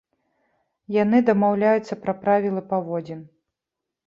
Яны 1.03 1.17
дамаўляюцца 1.29 1.99
пра 2.07 2.17
правілы 2.23 2.61
паводзін. 2.73 3.21